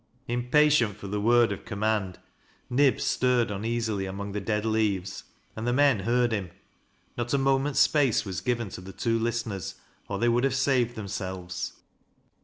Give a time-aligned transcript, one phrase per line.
[0.27, 2.17] Impatient for the word of command,
[2.71, 6.49] Nib stirred un easily among the dead leaves, and the men heard him
[7.19, 9.75] Not a moment's space was given to the two listeners,
[10.09, 11.73] oi they would have saved themselves.